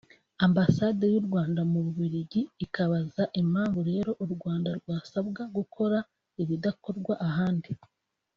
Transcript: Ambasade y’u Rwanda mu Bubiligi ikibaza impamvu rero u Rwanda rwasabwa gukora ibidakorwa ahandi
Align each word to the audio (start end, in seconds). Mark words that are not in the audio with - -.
Ambasade 0.45 1.05
y’u 1.13 1.23
Rwanda 1.27 1.61
mu 1.71 1.79
Bubiligi 1.85 2.41
ikibaza 2.65 3.23
impamvu 3.41 3.79
rero 3.89 4.11
u 4.23 4.27
Rwanda 4.33 4.69
rwasabwa 4.79 5.41
gukora 5.57 5.97
ibidakorwa 6.41 7.13
ahandi 7.29 7.69